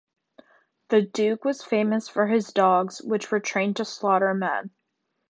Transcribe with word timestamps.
The 0.89 1.03
duke 1.03 1.45
was 1.45 1.61
famous 1.63 2.09
for 2.09 2.25
his 2.25 2.51
dogs, 2.51 3.03
which 3.03 3.29
were 3.29 3.39
trained 3.39 3.75
to 3.75 3.85
slaughter 3.85 4.33
men. 4.33 4.71